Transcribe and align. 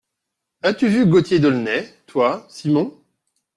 As-tu 0.63 0.87
vu 0.87 0.99
le 1.01 1.05
Gaultier 1.11 1.37
d’Aulnay, 1.39 1.93
toi, 2.07 2.43
Simon? 2.49 2.91